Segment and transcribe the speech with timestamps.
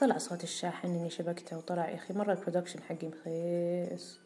[0.00, 4.18] طلع صوت الشاحن اني شبكته وطلع يا أخي مرة البرودكشن حقي مخيس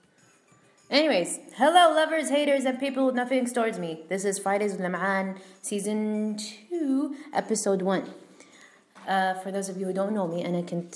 [0.90, 3.92] Anyways, hello lovers, haters and people with nothing towards me.
[4.10, 5.26] This is Fridays with Lam'an,
[5.62, 8.02] season 2, episode 1.
[9.08, 10.94] Uh, for those of you who don't know me, أنا كنت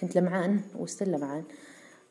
[0.00, 1.44] كنت لمعان وستيل لمعان.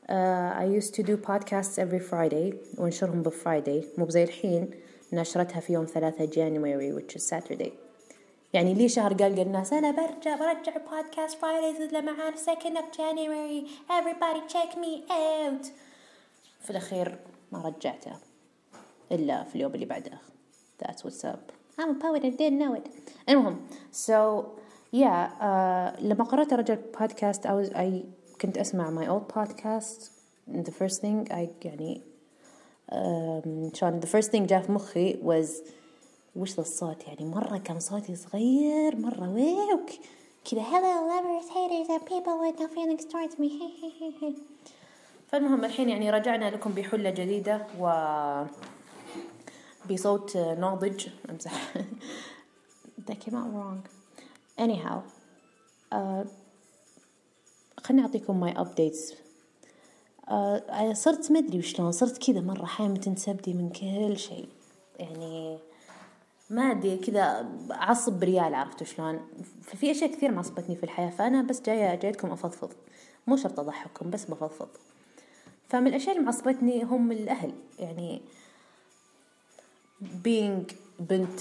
[0.10, 0.14] Uh,
[0.60, 4.70] I used to do podcasts every Friday وانشرهم بفرايداي مو بزي الحين
[5.14, 7.91] نشرتها في يوم 3 January which is Saturday.
[8.53, 14.53] يعني لي شهر قال الناس أنا برجع برجع بودكاست Fridays لمعان 2nd of January everybody
[14.53, 15.67] check me out
[16.61, 17.19] في الأخير
[17.53, 18.13] ما رجعته
[19.13, 20.19] إلا في اليوم اللي بعده
[20.85, 22.91] that's what's up I'm a poet I didn't know it
[23.29, 23.61] المهم
[23.93, 24.45] so
[24.93, 28.05] yeah uh, لما قررت أرجع بودكاست I, was, I
[28.41, 30.11] كنت أسمع my old podcast
[30.53, 32.03] the first thing I يعني
[32.93, 35.49] um, شلون the first thing جاء في مخي was
[36.36, 39.90] وش ذا الصوت يعني؟ مرة كان صوتي صغير مرة ويوك
[40.52, 43.52] كذا hello lovers haters and people with no feelings towards me.
[45.32, 47.88] فالمهم الحين يعني رجعنا لكم بحلة جديدة و
[49.90, 51.08] بصوت ناضج.
[51.30, 51.74] امزح
[53.08, 53.82] that came out wrong.
[54.60, 55.02] Anyhow
[55.94, 56.28] uh,
[57.84, 59.14] خليني أعطيكم my updates.
[60.28, 64.48] Uh, صرت مدري وشلون صرت كذا مرة حامة سبدي من كل شيء.
[65.00, 65.60] يعني
[66.52, 69.20] ما أدري كذا اعصب بريال عرفتوا شلون؟
[69.64, 72.70] ففي أشياء كثير معصبتني في الحياة فأنا بس جاية جايتكم أفضفض.
[73.28, 74.68] مو شرط أضحككم بس بفضفض.
[75.70, 78.22] فمن الأشياء اللي معصبتني هم الأهل يعني
[80.02, 81.40] being بنت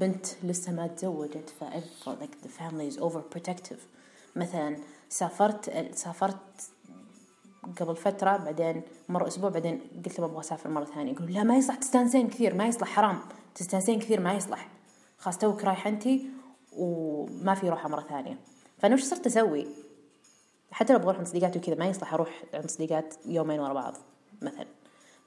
[0.00, 1.64] بنت لسه ما تزوجت ف
[2.08, 3.80] like the family is overprotective.
[4.36, 4.76] مثلا
[5.08, 6.36] سافرت سافرت
[7.80, 11.12] قبل فترة بعدين مر أسبوع بعدين قلت له أبغى أسافر مرة ثانية.
[11.12, 13.18] يقول لا ما يصلح تستانسين كثير ما يصلح حرام.
[13.54, 14.68] تستانسين كثير ما يصلح.
[15.18, 16.30] خلاص توك رايحة أنتي
[16.72, 18.38] وما في روحة مرة ثانية.
[18.78, 19.66] فأنا وش صرت أسوي؟
[20.70, 23.94] حتى لو بروح عند صديقاتي وكذا ما يصلح أروح عند صديقات يومين ورا بعض
[24.42, 24.66] مثلا.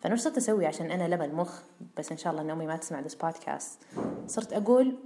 [0.02, 1.60] فأنا وش صرت أسوي عشان أنا لبى المخ
[1.98, 3.80] بس إن شاء الله إن أمي ما تسمع this بودكاست
[4.28, 4.98] صرت أقول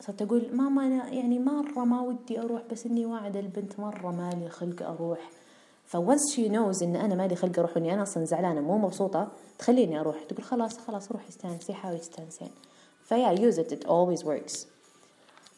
[0.00, 4.48] صرت أقول ماما أنا يعني مرة ما ودي أروح بس إني واعدة البنت مرة مالي
[4.48, 5.30] خلق أروح.
[5.92, 9.28] ف once she knows إن أنا مالي خلق أروح اني أنا أصلا زعلانة مو مبسوطة
[9.58, 10.24] تخليني أروح.
[10.24, 12.50] تقول خلاص خلاص روحي استانسي حاولي تستانسين
[13.04, 13.86] ف I use it it.
[13.86, 14.58] Always works.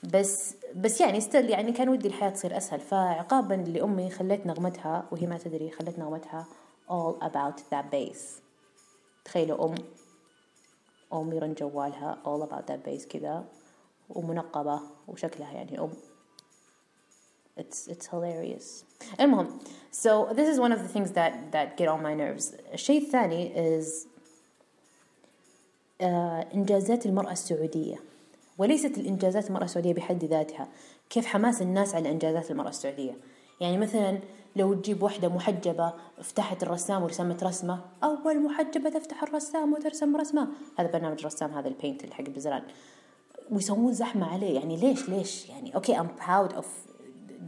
[0.02, 2.80] بس بس يعني still يعني كان ودي الحياة تصير أسهل.
[2.80, 6.46] فعقابا لأمي خليت نغمتها وهي ما تدري خليت نغمتها
[6.90, 8.20] all about that bass.
[9.24, 9.74] تخيلوا أم
[11.12, 13.44] أم يرن جوالها all about that bass كذا
[14.10, 15.90] ومنقبة وشكلها يعني أم.
[17.60, 18.84] It's it's hilarious.
[19.20, 19.58] المهم
[19.93, 23.53] so this is one of the things that that get on my nerves الشيء الثاني
[23.79, 24.07] is
[26.01, 27.95] uh, إنجازات المرأة السعودية
[28.57, 30.67] وليست الإنجازات المرأة السعودية بحد ذاتها
[31.09, 33.17] كيف حماس الناس على إنجازات المرأة السعودية
[33.61, 34.19] يعني مثلا
[34.55, 40.47] لو تجيب واحدة محجبة فتحت الرسام ورسمت رسمة أول محجبة تفتح الرسام وترسم رسمة
[40.79, 42.63] هذا برنامج الرسام هذا البينت اللي حق بزران
[43.51, 46.65] ويسوون زحمة عليه يعني ليش ليش يعني أوكي I'm proud of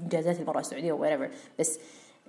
[0.03, 1.79] إنجازات المرأة السعودية و whatever بس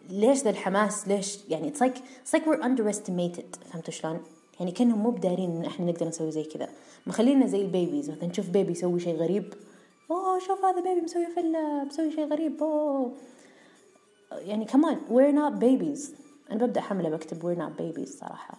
[0.09, 3.69] ليش ذا الحماس؟ ليش؟ يعني it's like it's like we're underestimated.
[3.71, 4.19] فهمتوا شلون؟
[4.59, 6.69] يعني كأنهم مو بدارين إن إحنا نقدر نسوي زي كذا.
[7.07, 8.09] مخلينا زي ال babies.
[8.09, 9.53] مثلا نشوف baby يسوي شيء غريب.
[10.11, 12.63] أوه شوف هذا baby مسوي فيلا مسوي شيء غريب.
[12.63, 13.11] أوه.
[14.31, 16.11] يعني كمان we're not babies.
[16.51, 18.57] أنا ببدأ حمله بكتب we're not babies صراحة.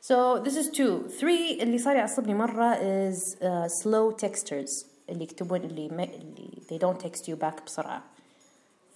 [0.00, 1.20] So this is two.
[1.20, 2.74] Three اللي صار يعصبني مرة
[3.10, 8.02] is uh, slow texters اللي يكتبون اللي ما اللي they don't text you back بسرعة.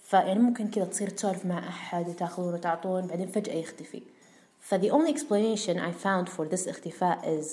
[0.07, 4.03] فيعني ممكن كذا تصير تسولف مع أحد وتأخذون وتعطون بعدين فجأة يختفي.
[4.59, 7.45] ف the only explanation I found for this اختفاء is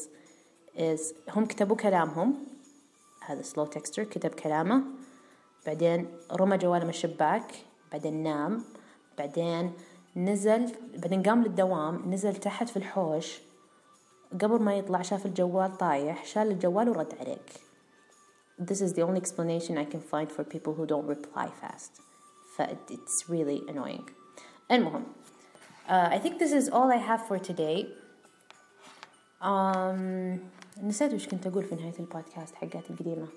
[0.78, 2.34] is هم كتبوا كلامهم.
[3.26, 4.82] هذا slow texter كتب كلامه.
[5.66, 7.54] بعدين رمى جواله من الشباك
[7.92, 8.64] بعدين نام.
[9.18, 9.72] بعدين
[10.16, 13.40] نزل بعدين قام للدوام نزل تحت في الحوش.
[14.32, 17.52] قبل ما يطلع شاف الجوال طايح شال الجوال ورد عليك.
[18.60, 22.13] This is the only explanation I can find for people who don't reply fast.
[22.89, 24.05] it's really annoying
[24.71, 25.03] المهم
[25.87, 27.87] uh, I think this is all I have for today
[29.41, 30.39] um,
[30.83, 33.27] نسيت وش كنت أقول في نهاية البودكاست حقات القديمة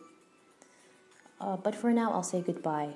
[1.41, 2.94] uh, but for now I'll say goodbye